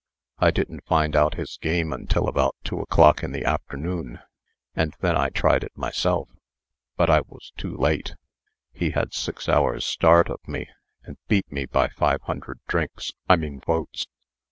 [0.39, 4.17] I didn't find out his game till about two o'clock in the afternoon,
[4.73, 6.27] and then I tried it myself.
[6.97, 8.15] But I was too late.
[8.73, 10.65] He had six hours' start of me,
[11.03, 14.07] and beat me by five hundred drinks I mean votes."